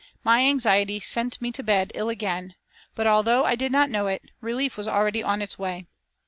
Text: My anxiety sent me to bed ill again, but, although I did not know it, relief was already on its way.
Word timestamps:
My 0.23 0.39
anxiety 0.47 0.99
sent 0.99 1.39
me 1.39 1.51
to 1.51 1.61
bed 1.61 1.91
ill 1.93 2.09
again, 2.09 2.55
but, 2.95 3.05
although 3.05 3.45
I 3.45 3.53
did 3.53 3.71
not 3.71 3.87
know 3.91 4.07
it, 4.07 4.23
relief 4.41 4.75
was 4.75 4.87
already 4.87 5.21
on 5.21 5.43
its 5.43 5.59
way. 5.59 5.85